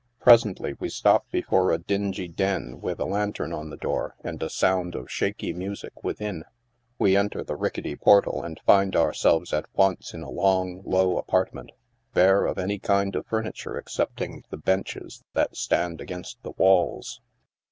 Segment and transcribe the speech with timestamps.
[0.19, 4.49] Presently we stop before a dingy den with a lantern on the door and a
[4.49, 6.43] sound of shaky music within.
[6.97, 11.71] We enter the ricketty portal and find ourselves at once in a long, low apartment,
[12.15, 17.21] bare of any kind of furniture excepting the benches that stand against the walls.